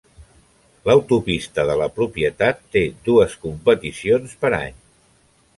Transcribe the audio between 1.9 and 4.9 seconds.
propietat té dues competicions per any.